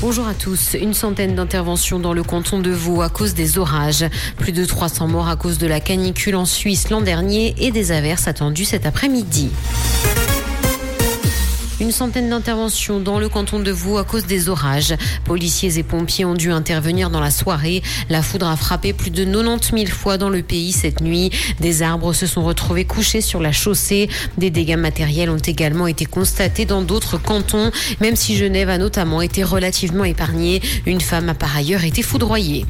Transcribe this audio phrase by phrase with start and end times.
[0.00, 0.74] Bonjour à tous.
[0.74, 4.06] Une centaine d'interventions dans le canton de Vaud à cause des orages.
[4.36, 7.92] Plus de 300 morts à cause de la canicule en Suisse l'an dernier et des
[7.92, 9.50] averses attendues cet après-midi.
[11.80, 14.94] Une centaine d'interventions dans le canton de Vaud à cause des orages.
[15.24, 17.82] Policiers et pompiers ont dû intervenir dans la soirée.
[18.10, 21.30] La foudre a frappé plus de 90 000 fois dans le pays cette nuit.
[21.58, 24.10] Des arbres se sont retrouvés couchés sur la chaussée.
[24.36, 27.70] Des dégâts matériels ont également été constatés dans d'autres cantons,
[28.02, 30.60] même si Genève a notamment été relativement épargnée.
[30.84, 32.66] Une femme a par ailleurs été foudroyée.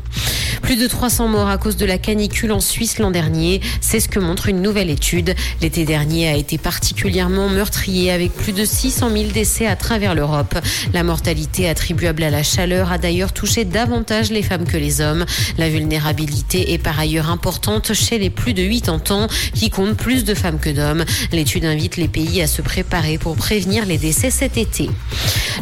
[0.62, 3.60] Plus de 300 morts à cause de la canicule en Suisse l'an dernier.
[3.80, 5.34] C'est ce que montre une nouvelle étude.
[5.60, 10.58] L'été dernier a été particulièrement meurtrier avec plus de 600 000 décès à travers l'Europe.
[10.92, 15.24] La mortalité attribuable à la chaleur a d'ailleurs touché davantage les femmes que les hommes.
[15.58, 20.24] La vulnérabilité est par ailleurs importante chez les plus de 80 ans qui comptent plus
[20.24, 21.04] de femmes que d'hommes.
[21.32, 24.88] L'étude invite les pays à se préparer pour prévenir les décès cet été.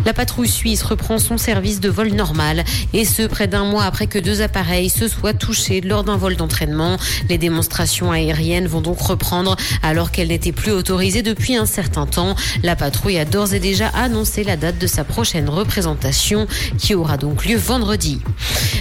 [0.04, 4.06] La patrouille suisse reprend son service de vol normal et ce près d'un mois après
[4.06, 6.98] que deux appareils se soient touchés lors d'un vol d'entraînement.
[7.28, 12.34] Les démonstrations aériennes vont donc reprendre alors qu'elles n'étaient plus autorisées depuis un certain temps.
[12.62, 16.46] La patrouille a d'ores et déjà annoncé la date de sa prochaine représentation
[16.78, 18.20] qui aura donc lieu vendredi.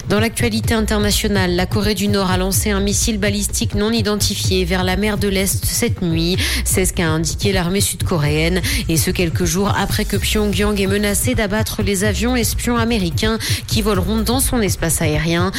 [0.09, 4.83] Dans l'actualité internationale, la Corée du Nord a lancé un missile balistique non identifié vers
[4.83, 6.38] la mer de l'Est cette nuit.
[6.63, 11.35] C'est ce qu'a indiqué l'armée sud-coréenne et ce quelques jours après que Pyongyang ait menacé
[11.35, 15.52] d'abattre les avions espions américains qui voleront dans son espace aérien.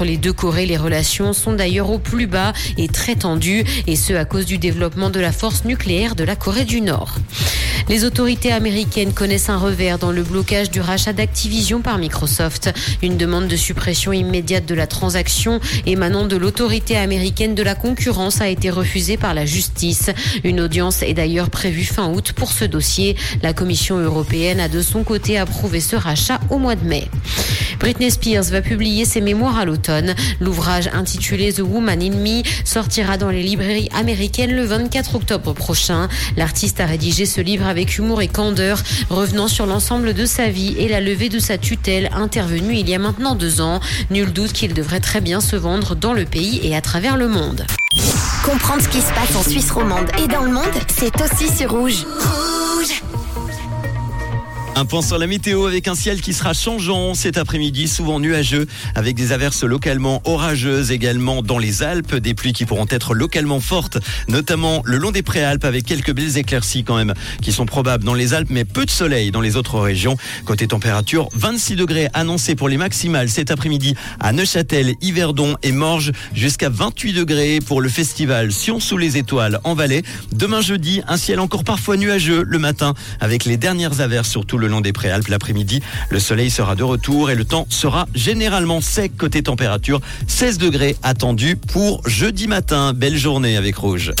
[0.00, 4.12] Les deux Corées, les relations sont d'ailleurs au plus bas et très tendues et ce
[4.14, 7.16] à cause du développement de la force nucléaire de la Corée du Nord.
[7.88, 12.72] Les autorités américaines connaissent un revers dans le blocage du rachat d'Activision par Microsoft.
[13.02, 18.40] Une demande de suppression immédiate de la transaction émanant de l'autorité américaine de la concurrence
[18.40, 20.10] a été refusée par la justice.
[20.44, 23.16] Une audience est d'ailleurs prévue fin août pour ce dossier.
[23.42, 27.08] La Commission européenne a de son côté approuvé ce rachat au mois de mai.
[27.82, 30.14] Britney Spears va publier ses mémoires à l'automne.
[30.38, 36.08] L'ouvrage intitulé The Woman in Me sortira dans les librairies américaines le 24 octobre prochain.
[36.36, 38.80] L'artiste a rédigé ce livre avec humour et candeur,
[39.10, 42.94] revenant sur l'ensemble de sa vie et la levée de sa tutelle intervenue il y
[42.94, 43.80] a maintenant deux ans.
[44.10, 47.26] Nul doute qu'il devrait très bien se vendre dans le pays et à travers le
[47.26, 47.66] monde.
[48.44, 51.72] Comprendre ce qui se passe en Suisse romande et dans le monde, c'est aussi sur
[51.72, 52.04] Rouge.
[54.74, 58.66] Un point sur la météo avec un ciel qui sera changeant cet après-midi, souvent nuageux,
[58.94, 63.60] avec des averses localement orageuses également dans les Alpes, des pluies qui pourront être localement
[63.60, 67.12] fortes, notamment le long des préalpes avec quelques belles éclaircies quand même
[67.42, 70.16] qui sont probables dans les Alpes, mais peu de soleil dans les autres régions.
[70.46, 76.12] Côté température, 26 degrés annoncés pour les maximales cet après-midi à Neuchâtel, Yverdon et Morges,
[76.34, 80.02] jusqu'à 28 degrés pour le festival Sion sous les étoiles en Valais.
[80.32, 84.68] Demain jeudi, un ciel encore parfois nuageux le matin avec les dernières averses surtout le
[84.68, 85.82] long des préalpes l'après-midi.
[86.08, 90.00] Le soleil sera de retour et le temps sera généralement sec côté température.
[90.28, 92.94] 16 degrés attendus pour jeudi matin.
[92.94, 94.12] Belle journée avec Rouge.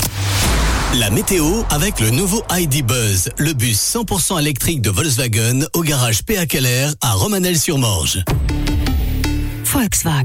[0.98, 6.22] La météo avec le nouveau ID Buzz, le bus 100% électrique de Volkswagen au garage
[6.22, 8.22] PA Keller à Romanel-sur-Morge.
[9.64, 10.22] Volkswagen.